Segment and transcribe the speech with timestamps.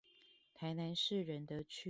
[0.55, 1.79] 臺南市仁德區